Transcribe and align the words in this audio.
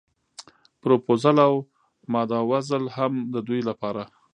پروپوزل 0.81 1.37
او 1.47 1.55
ماداوزل 2.13 2.83
هم 2.97 3.13
د 3.33 3.35
دوی 3.47 3.61
لپاره. 3.69 4.03